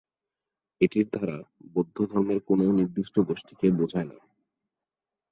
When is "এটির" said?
0.81-1.07